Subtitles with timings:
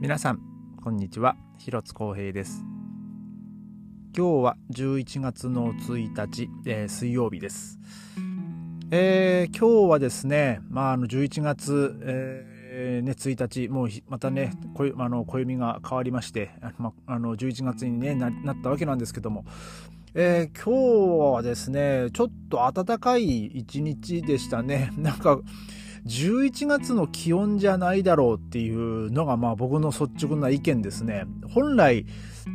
[0.00, 0.40] 皆さん
[0.82, 1.36] こんにちは。
[1.58, 2.64] 広津光平です。
[4.16, 7.78] 今日は11月の1日、えー、水曜日です、
[8.90, 14.54] えー、今日はですねまああの11月、えー、ね、1日もうまたね
[14.96, 19.44] あの暦が変わりましてまあの11月に、ね、ななったわけなんですけども
[20.14, 24.92] えー、今日はですねちょっと暖かい一日でしたね。
[24.96, 25.38] なんか
[26.06, 31.24] 11月の気温じゃないだろうっていうのがまあ僕の率直な意見ですね。
[31.52, 32.06] 本来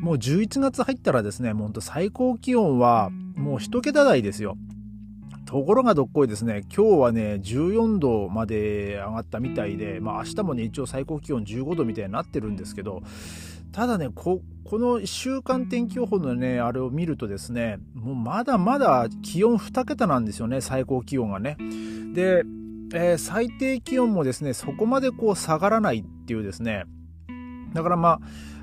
[0.01, 4.57] もう11月入ったらですねもう最高気温はもう一桁台ですよ。
[5.45, 13.03] ところがどっこいですね今日はね14度まで上がったみたいでまあ明日もね一応最高気温15度みたいになってるんですけど
[13.71, 21.57] ただねここの週間天気予報のねあれを見るとですねもうまだまだ気温2桁なんですよね最高気温がね。
[22.13, 22.43] で、
[22.93, 26.85] えー、最低気温もですねそこまでこう下がらないっていうですね。
[27.73, 28.19] だからまあ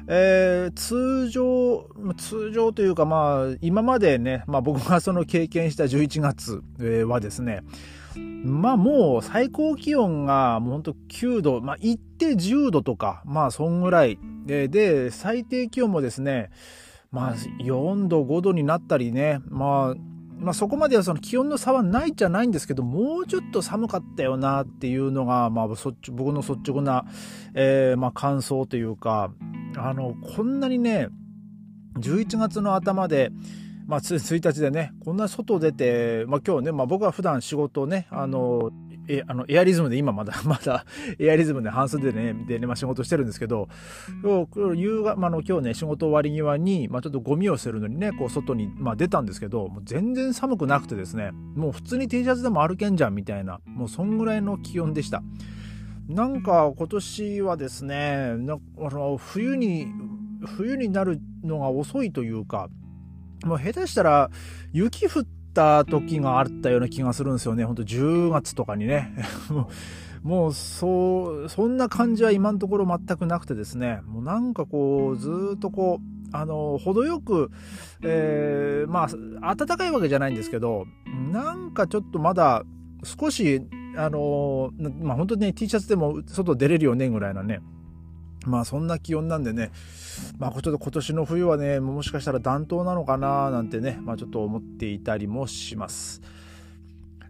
[0.09, 6.62] えー、通常、通常というかまあ、今までね、まあ僕がその経験した11月
[7.06, 7.62] はですね、
[8.45, 16.51] まあもう最高気温がもうほんと9度、まあ行って10度とか、まあそんぐらいで、で、最低気温もですね、
[17.12, 20.11] まあ4度、5度になったりね、まあ、
[20.43, 27.07] まあそこまではその気温の差はないじゃないんですけど、もうちょっと寒かったよなっていうのが、まあ僕の率直な、
[27.55, 29.33] えー、まあ感想というか、
[29.77, 31.09] あの、こんなにね、
[31.98, 33.31] 11月の頭で、
[33.87, 38.70] まあ、1日でね、こんな外出て、まあ今日ね、まあ僕は普段仕事をね、あの、
[39.08, 40.84] えあのエアリズムで今まだ まだ
[41.19, 43.69] エアリズムで半袖でねでね、まあ、仕事してるんですけど
[44.75, 55.23] 夕方、まあ、の今日ね仕事終わり際に、まあ、ちょっとゴミを捨てるのにねこう外に、まあ、出たんですけどもう全然寒くなくてですねもう普通に T シャツでも歩けんじゃんみたいなもうそんぐらいの気温でした。
[56.08, 59.86] なんか今年はですねなあの冬に
[60.45, 62.69] 冬になるのが遅いというか
[63.45, 64.30] もう下手したら
[64.73, 67.64] 雪降ってた時があったような気がするんですよね。
[67.64, 69.14] ほんと10月とかにね。
[70.23, 74.01] もうそう、そんな感じは今のところ全くなくてですね。
[74.07, 77.51] もうなんかこう、ずっとこう、あの、程よく、
[78.02, 79.08] えー、ま
[79.42, 80.86] あ、暖かいわけじゃないんですけど、
[81.33, 82.63] なんかちょっとまだ
[83.02, 83.61] 少し、
[83.96, 84.70] あの、
[85.01, 87.61] まあ本当にね、T シャツでも外出れるよねぐらいなね、
[88.47, 89.70] まあそんな気温なんでね、
[90.39, 96.23] まあちょっと今年の冬はね、もしかしたら暖冬なのかななんてね、まあちょっと思っていたりもします。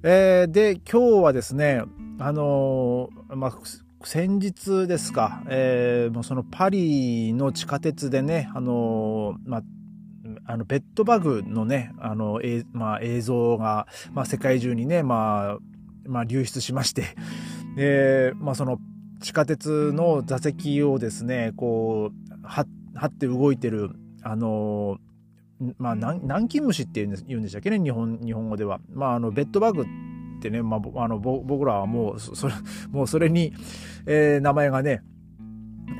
[0.03, 1.83] えー、で、今日はですね、
[2.19, 3.59] あのー、まあ
[4.05, 9.62] 先日ですか、えー、もうそのパリの地下鉄でね、あのー、まあ
[10.45, 15.59] あのベッドバグのね、あの、えまあ、映像が、まあ、世界中にね、まあ、
[16.05, 17.05] まあ、流出しまして、
[17.77, 18.78] で、まあ、その
[19.22, 22.66] 地下鉄の座席をですね、こう、は
[23.06, 23.91] って動いてる、
[24.22, 24.99] あの、
[25.78, 28.81] まあ、南京虫って言うんでしたっけね、日本、日本語では。
[28.93, 29.87] まあ、あの、ベッドバグっ
[30.41, 32.55] てね、まあ、あの、僕らはもう、それ、
[32.91, 33.55] もうそれに、
[34.06, 35.03] えー、名前がね、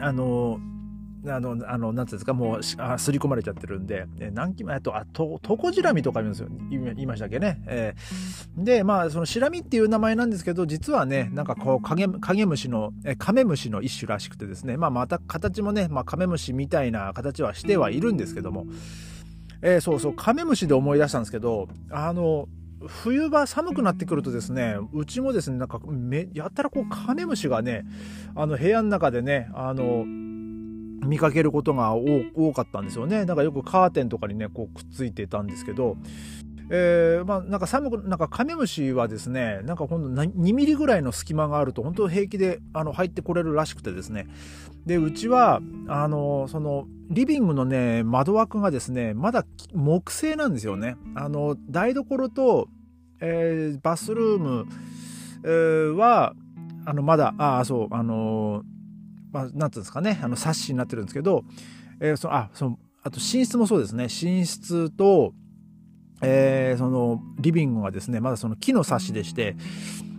[0.01, 0.59] あの、
[1.27, 6.49] あの、あの、なんていうんですか、もう、あ、すり込まれちゃってるんで、えー、南京、えっと、あ、と、トコジラミとか言うんですよ。
[6.71, 7.63] 言いましたっけね。
[7.67, 18.67] えー、で、まあ、そのシラミっていう名前なんですけど、実はね、なんかこう、影、影虫の、えー、カメムシの一種らしくてですね、まあ、また形もね、まあ、カメムシみたいな形はしてはいるんですけども、
[19.63, 22.49] えー、そうそう、カメムシで思い出したんですけど、あの、
[22.87, 27.85] 冬場寒くなってくるとですね、うちもですね、なんかめ、やったらこう、カメムシがね、
[28.35, 30.05] あの、部屋の中でね、あの、
[31.05, 33.25] 見かけることが多かったんですよね。
[33.25, 35.97] なんかよくカーテンとかにね、こうくっついてたんですけど、
[36.71, 44.27] えー、まあなんか寒く、なんかカメムシはですね、なんかほんと2ミリぐらいの隙間があると本当平気であの入ってこれるらしくてですね。
[44.87, 50.97] で、うちは、あの、その、リビングのね、窓枠がですね、まだ木製なんですよね。
[51.15, 52.69] あの、台所と、
[53.21, 54.67] えー、バスルーム、
[55.45, 56.35] えー、は、
[56.85, 58.65] あの、まだ、ああ、そう、あの
[59.33, 61.45] まあ、なんていうんですかね、あの、冊子になってるんですけど、
[62.01, 65.33] えー、その、あ、その、あと寝室もそうですね、寝室と、
[66.23, 69.57] えー、その、リビングがですね、まだその木の冊子でして、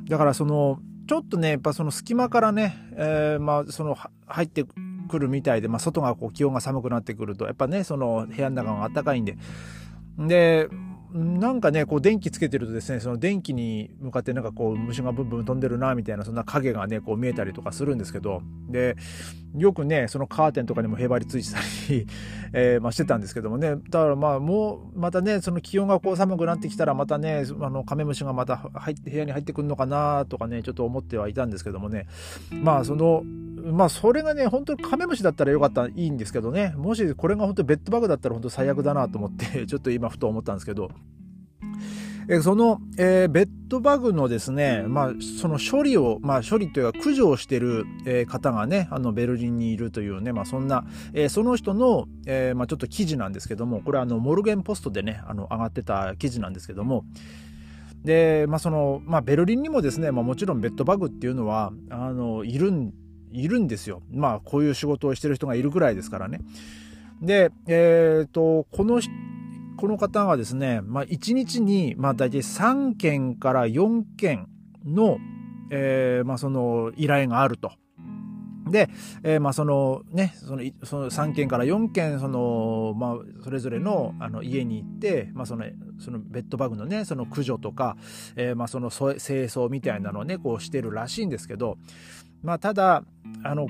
[0.10, 3.96] だからその、ちょっとね、やっぱその隙間からね、えー、まあ、その、
[4.26, 4.66] 入って
[5.08, 9.38] くるみたいで、まあ、外がこう気温が寒くなってくると、やっぱね、その部屋の中が暖かいんで、
[10.18, 10.70] で、
[11.14, 18.96] なんかね、こう電気つけてるとですね、その電気に向かってなんかこう虫がブンブン飛んでるな、みたいなそんな影がね、こう見えたりとかするんですけど、で、
[19.56, 21.60] よくね、そのカーテンとかにもへばりついてた
[21.94, 22.08] り
[22.54, 32.08] えー、まあしてたんですけどもね、だからまあもう、またね、その気温がこう寒くなってきたらまたね、あのカメムシがまた入って、部屋に入ってくるのかなとかね、ちょっと思ってはいたんですけどもね、
[32.52, 33.24] まあその、
[33.64, 40.90] まあ、それがね、本当にカメムシだったらよかった、いいんですけどね、もしこれが本当にベッドバグだったら本当最悪だなと思って、ちょっと今ふと思ったんですけど、
[42.30, 57.04] えその、えー、ベッドバグのですね、まあ、その処理を、まあ、処理というか駆除をしてる、えー、方がね、あの、ベルリンにいるというね、まあ、そんな、えー、その人の、えー、まあ、ちょっと記事なんですけども、これあの、モルゲンポストでね、あの、上がってた記事なんですけども、
[58.06, 62.94] で、まあ、その、まあ、ベルリンにもですね、まあ、もちろんベッドバグっていうのは、あの、いるん、
[63.34, 64.02] いるんですよ。
[64.12, 66.40] まあ、こういう仕事をしてる人がいるぐらいですからね。
[67.22, 69.02] で、えっ、ー、と、この
[69.76, 74.48] この方がですね、まあ、1日に、まあ、大体3件から4件
[74.86, 75.18] の、
[75.72, 77.72] えー、まあ、その依頼があると。
[78.70, 78.90] で、
[79.24, 85.66] えー、まあそのね、そのその3件から4件、その、まあ、それぞれのあの家に行って、まあその、
[86.00, 87.98] そのベッドバグのね、その駆除とか、
[88.36, 91.78] えー、まあその清掃みたいなのをね、こうしてるらしいんですけど、
[92.42, 93.04] まあただ、
[93.44, 93.68] あの、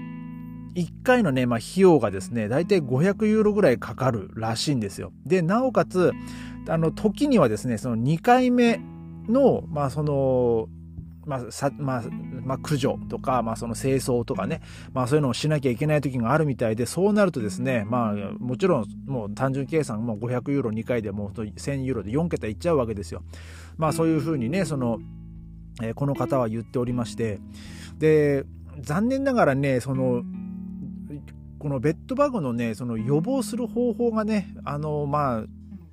[0.75, 5.12] 1回のね、まあ、費用がですね、だいたい500ユーロぐらいかかるらしいんですよ。
[5.25, 6.13] で、なおかつ、
[6.68, 8.80] あの、時にはですね、その2回目
[9.28, 10.68] の、まあ、その、
[11.25, 12.03] まあ、さ、まあ、
[12.43, 14.61] まあ、駆除とか、まあ、その清掃とかね、
[14.93, 23.23] まあ、そういうのをしなきゃいけない時があるみたいで、そうなるとですね、まあ、もちろん、もう単純計算、もう500ユーロ2回でもう1000ユーロで4桁いっちゃうわけですよ。
[23.77, 24.99] まあ、そういうふうにね、その、
[25.81, 27.39] えー、この方は言っておりまして、
[27.97, 28.45] で、
[28.79, 30.23] 残念ながらね、その、
[31.59, 35.43] このベッドバグのね、その予防する方法がね、あの、まあ、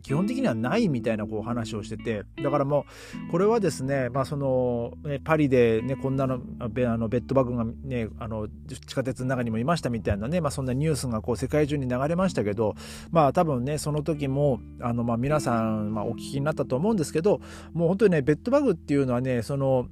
[0.02, 2.86] 基本的にはないみたいなこう話をしてて、だからも
[3.28, 4.92] う、これはですね、まあその、
[5.24, 6.38] パリでね、こんなの、
[6.70, 12.74] ベあのベッドバグがね、あの、地下鉄の中にもいましたみたいなね、まあそんなニュースがこう世界中に流れましたけど、
[13.10, 17.40] まあ多分ね、その時も、あの、まあ皆さん、まあお聞きになったと思うんですけど、
[17.72, 19.86] もう本当にね、ベッドバグっていうのはね、その、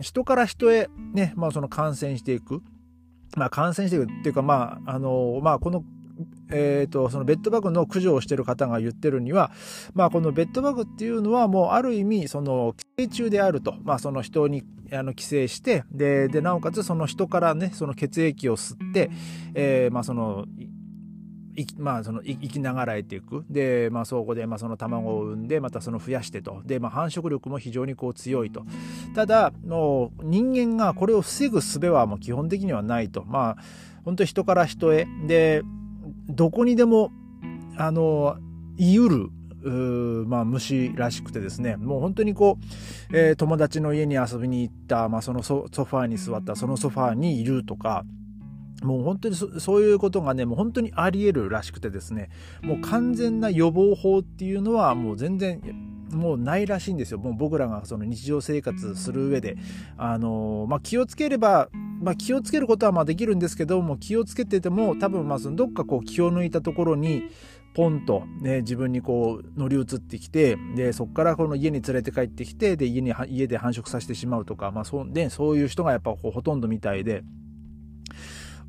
[0.00, 2.62] 人から人へね、まあその感染していく。
[3.36, 5.84] まあ、感染しているっていうか、まあ、あの、まあ、この、
[6.52, 9.50] え、ー、と、そのベッドバグの駆除をしている方が言ってるには、
[9.94, 13.74] まあ、このベッドバグっていうのはもうある意味、その、寄生虫であると。
[13.82, 14.62] まあ、その人に、
[14.92, 19.10] あの、寄生して、で、で、なおかつその人からね、その血液を吸って、
[19.54, 20.46] えー、まあ、その、
[21.78, 23.44] まあ、その生きながらえていく。
[23.50, 26.62] で、まあ、そこで、まあ、その卵を産んでまたその増やしてと。
[26.64, 28.64] で、まあ、繁殖力も非常にこう強いと。
[29.14, 33.24] ただもう人間がこれを防ぐ術はもう基本的にはないと。
[33.24, 33.56] まあ
[34.04, 35.06] 本当人から人へ。
[35.26, 35.62] で
[36.32, 37.10] どこにでも
[37.76, 38.36] あの
[38.76, 39.30] 言いうる
[40.26, 42.58] まあ、虫らしくてですねもう本当にこ
[43.12, 48.04] う、えー、友達の家に遊びに行った、まあ、そのソファーに座ったそのソファーにいるとか
[48.82, 52.30] もう本当にそういうことがね、もう本当にありえるらしくてですね、
[52.62, 55.60] もう完全な予防法っていうのはもう全然、
[56.12, 57.18] もうないらしいんですよ。
[57.18, 59.56] もう僕らがその日常生活する上で。
[59.96, 61.68] あのまあ、気をつければ、
[62.00, 67.24] まあ、気をつけることはまあできるんですけども、気をつけてても、多分まあそのどっかこう気を抜いたところに、
[67.74, 77.24] ポンと、ね、自分にこう乗り移ってきてでそこからこの家に連れて帰ってきてで家に家で繁殖させてしまうとか、まあそうでそういう人がやっぱこうほとんどみたいで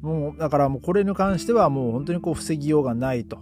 [0.02, 3.40] もう、だからもうこれに関してはもう本当にこう防ぎようがないと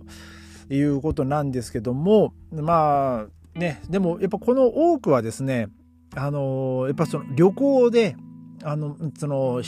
[0.70, 5.68] いうことなんですけども、まあね、でもやっぱこの多くはですね、
[6.16, 8.16] あの、やっぱその旅行で、
[8.64, 9.62] あの、その、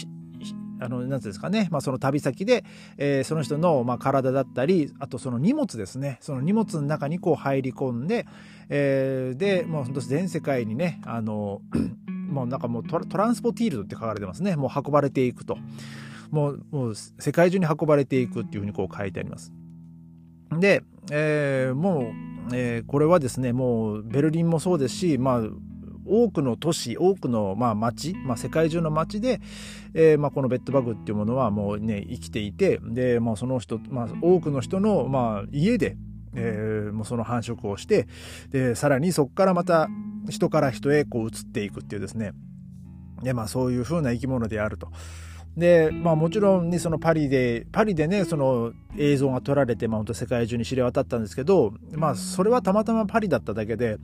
[0.80, 2.66] あの、なんですかね、まあ、その旅先で、
[2.98, 8.26] えー、その人の、まあ、体だったり、あとその荷物ですね、その荷物の中にこう入り込んで、
[8.70, 11.62] えー、で、もう本当全世界にね、あの、
[12.30, 14.56] もうなんかもうトランスポティールドって書かれてますね。
[14.56, 15.58] もう運ばれていくと。
[16.32, 19.54] もうもう世界中に運ばれていくっていうふうにこう書いてあります。
[20.60, 22.12] で、えー、も
[22.52, 25.42] う、えー、これはですねもうベルリンもそうですし、まあ、
[26.06, 29.40] 多くの都市多くのまあ町、まあ、世界中の町で、
[29.94, 35.98] えーまあ、このベッドバグっていうものはもうね生きていてで、まあ、その人、まあ、多くの人の、まあ、家で、
[36.36, 38.08] えー、もうその繁殖をして
[38.50, 39.88] でさらにそこからまた
[40.30, 42.34] 人から人へこう移っていくっていうですね
[43.22, 44.92] で、まあ、そういうふうな生き物であると。
[45.58, 54.00] で、まあもちろんね、そのパリで、パリでね、その映像が撮られて、まあ本当世界中に知れ渡ったんですけど、まあそれはたまたまパリだっただけで、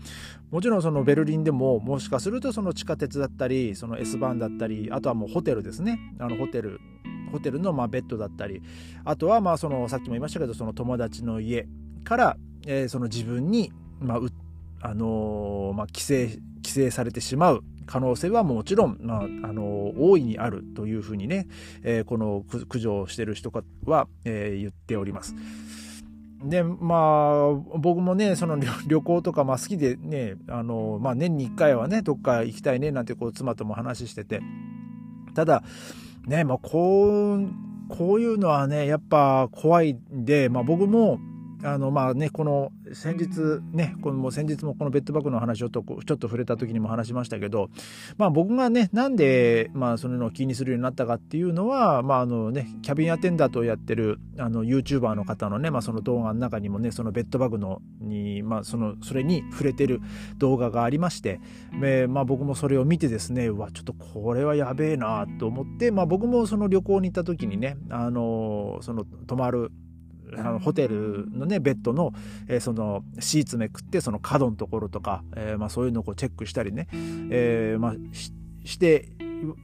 [0.51, 5.99] もちろんそのベルリンでも、もしかするとその地下鉄だったり、その S バーンだったり、あとはもうホテルですね。
[6.19, 6.79] あのホテル、
[7.31, 8.61] ホテルのまあベッドだったり、
[9.03, 11.67] あとはまあその、さっきも言いましたけど、その友達の家
[12.03, 12.37] から、
[12.67, 14.19] えー、その自分に、まあ、
[14.81, 21.47] あのー、まあ、規制、規制されてしまう可能性はもちろん、まあ、あの大いにあるというふうにね、
[21.83, 23.51] えー、この駆除をしてる人
[23.85, 25.35] は、えー、言っております。
[26.43, 34.39] でまあ僕もねその旅行とか、まあ、好きでねあの、まあ、年に1回はねどっか行きたいねなんてこう妻とも話してて
[35.35, 35.63] ただ
[36.27, 41.19] ねまあこうこういうのはね、やっぱ怖いんで、まあ僕も、
[41.63, 47.69] あのまあねこの先日ねこの先日もこのベッドバッグの話をちょっとちょっと触れた時にも話しましたけど
[48.17, 59.99] まあ僕がねなんでまあそれの気にするようになったかっていうのはまああのねキャビンアテンダーとやってるあの YouTuber の方のねまあその動画の中にもねそのベッドバッグのにまあそのそれに触れてる
[60.37, 61.41] 動画がありまして
[62.07, 69.71] まあ僕もそれを見てですねうわちょっとこれはやべえなと思ってまあ僕もその旅行に行った時にねあのその泊まる
[70.38, 72.13] あのホテルのねベッドの,、
[72.48, 76.88] えー、そのシーツめくってその角のところとか、えーまあ、そういうのをチェックしたりね、
[77.31, 78.31] えーまあ、し
[78.65, 79.09] して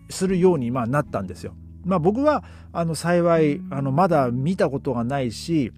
[0.10, 1.54] するように、まあ、なったんですよ。
[1.84, 2.44] まあ、僕は
[2.74, 5.72] あの幸いあのまだ見たことがないし、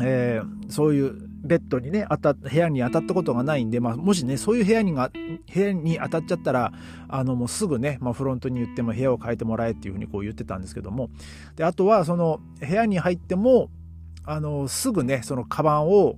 [0.00, 5.10] えー、そういうベッドにね当た部屋に当たったことがないんで、まあ、もしねそういう部屋にが
[5.54, 6.72] 部屋に当たっちゃったら
[7.08, 11.10] あのもうすぐね、まあ、フロントに言っても部屋を変えてもらえっていうふうにこう言ってたんですけども
[11.56, 13.70] であとはその部屋に入っても
[14.28, 16.16] あのすぐねそのカバンを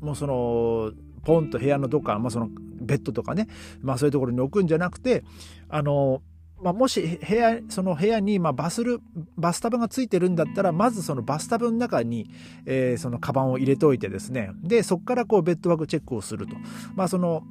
[0.00, 0.92] もうその
[1.24, 2.48] ポンと部屋のどっか、まあ、その
[2.80, 3.48] ベッドとかね、
[3.82, 5.24] まあ、そういうところに置くんじゃなくて
[5.68, 6.22] あの、
[6.62, 9.00] まあ、もし部屋その部屋に、ま、バスル
[9.36, 12.30] バスタブがついてるんだったらまずそのバスタブの中に、
[12.66, 16.54] えー、そのカバンを入れておいてですねでそこからこうベッドバッグチェックをすると。
[16.94, 17.42] まあその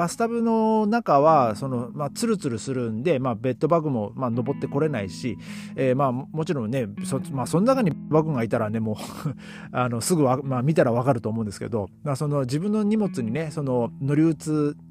[0.00, 5.36] バスタブの中はその、まあ、ツルツルするんで、まあ、ベッドバグも、まあ、登ってこれないし、
[5.76, 8.96] えー、まあ、もちろんねそ,、まあ、その中にバグがいたらねもう
[9.76, 14.36] あのすぐまあ、見たら分かると思うんですけど、まあ、その自分の荷物にねその乗り移っ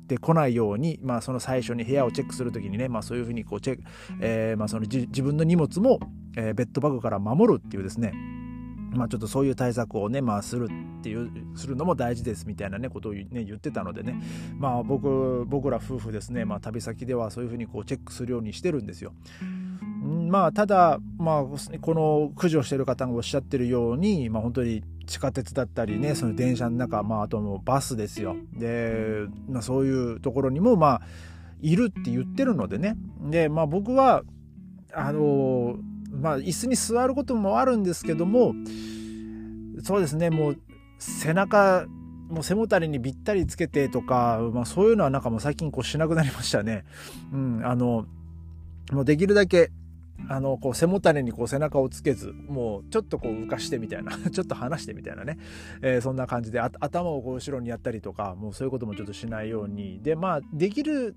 [0.06, 3.84] てこないように、まあ、その最初に部屋をチェックする時にね、まあ、そういうふうにこうチェック、
[4.22, 6.00] えーまあ、その自分の荷物も、
[6.38, 8.14] えー、ベッドバグから守るっていうですね
[8.92, 10.68] まあ、ちょっとそういう対策をね、まあ、する
[11.00, 14.20] っていうするのも大事ですみたいなねことを、ね、言ってたのでね、
[14.58, 19.14] まあ、僕僕ら夫婦ですね、まあ、旅先ではそういうふうにこうチェックするようにしてるんですよ。
[20.02, 28.36] まあ、ただ、まあ、この駆除してる方がおっしゃってるように、まあ、本当に地下鉄だったりねその電車の中、まあ、あともバスですよ。
[28.54, 31.02] で、まあ、そういうところにも、まあ、
[31.62, 32.96] いるって言ってるのでね。
[33.30, 34.24] で、まあ、僕は
[34.94, 35.78] あの
[36.20, 38.54] まあ椅子に座ることもあるんですけども
[39.84, 40.58] そうですねもう
[41.00, 41.86] 背中
[42.30, 46.86] もう背もたれにびったりつけてとか、まあ、そういうのはなんかもう最近こうしなくなりましたね。
[47.34, 48.06] うん、あの
[48.92, 49.72] もうできるだけ
[50.28, 55.38] あのこう背もたれにこう背中をつけずもうちょっとこう浮かしてみたいな ちょっと離してみたいなね、
[55.82, 61.16] えー、そんな感じで頭をこう後ろにやったりとかもうそういうこともちょっとしないようにでまあできる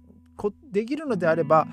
[0.70, 1.66] できるのであれば、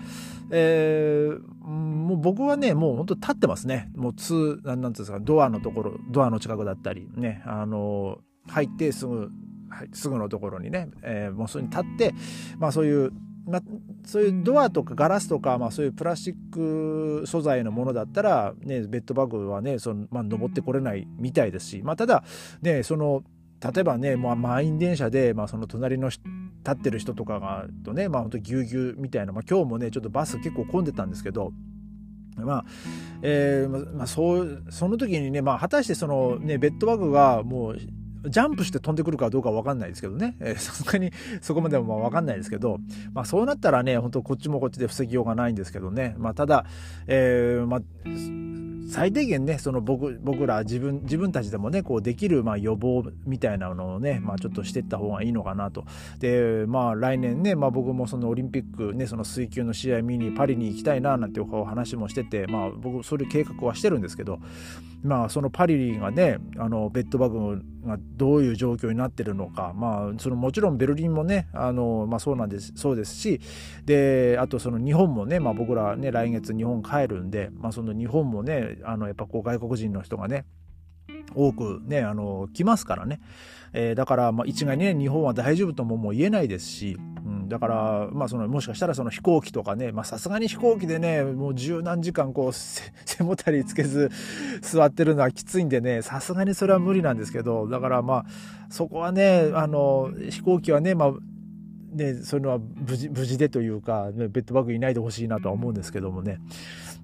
[0.52, 3.92] えー、もう僕はね、もう本当立ってますね。
[3.96, 9.30] もう通、なんていうんですか、ドアのところ、ドアの近くだったり、ね、あの、入ってすぐ、
[9.70, 12.14] はい、すぐのところにね、えー、もうそれに立って、
[12.58, 13.12] まあそういう、
[13.50, 13.62] まあ、
[14.06, 22.24] そういうドアとかガラスとか、まあ、そういうプラスチック素材のものだったら、ね、ベッドバッグはねその、まあ、登ってこれないみたいですし、まあ、ただ、
[22.62, 23.24] ね、その
[23.62, 26.22] 例えばね、まあ、満員電車で、まあ、その隣の立
[26.72, 31.52] ってる人とかがとね、まあ、本当ぎゅうぎゅうみたいな、まあ、今日もねちょっとバス結構混んでたんですけど
[32.38, 32.66] まあ
[33.22, 37.78] えーまあ、そうその時にね、まあ、果たしてその、ね、ベッドバグがもう
[38.26, 40.36] ジャンプして飛んでくるかどうかわかんないですけどね。
[40.58, 41.12] さすがに
[41.42, 42.80] そこまではまあわかんないですけど、
[43.14, 46.16] まあそうなったらね、本当こっちもこっちで防ぎようがないんですけどね。
[46.18, 46.66] まあただ、
[47.08, 47.82] えー、まあ、
[48.90, 55.86] 最低限ねその僕僕ら自分自分たちでもねこうできるまあ予防みたいなのをね、まあ、ちょっとしていった方がいいのかなと。
[56.20, 64.40] でまあ来年ね、まあ、僕もそのオリンピックねその水球の試合見にパリに行きたいななんてお話もしててまあ僕それ計画はしてるんですけど
[65.02, 69.74] まあそのパリがねあのベッドバグがどういう状況になってるのか。
[69.76, 73.40] まあそのもちろんベルリンもねあの、まあ、そうなんですそうですし
[73.86, 80.46] であとその日本もね、まあ、僕らね来月日本帰るんで、まあ、その日本もねあのやっぱこう外国人の人がね
[81.36, 83.20] 多くねあの来ますからね、
[83.74, 94.10] えー、だからまあ一概にね日本は大丈夫とももう言えないですし、う、だからまあそのもしかしたらその飛行機とかねさすがに飛行機でねもう十何時間こう 背もたれつけず
[94.62, 98.26] 座ってるのはきついんでねさすがにそれは無理なんですけどだからまあ
[98.70, 101.14] そこはねあの飛行機はねまあ
[101.92, 106.40] ね、そういうのは無事無事でというか、ね、ベッドバッグいないでほしいなとは思うんですけどもね、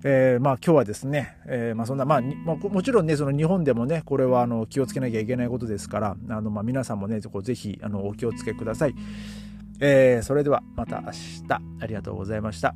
[0.04, 8.96] えー、まあ今日はですね、えー、まあそんな、まあ、まあ、もちろんね、その日本でもね、これはあの気をつけなきゃいけないことですから、あのまあ皆さんもね、ぜひあのお気をつけください。
[9.80, 12.76] えー、それではまた明日ありがとうございました。